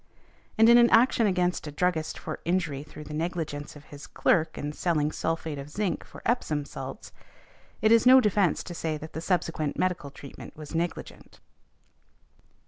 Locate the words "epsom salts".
6.25-7.11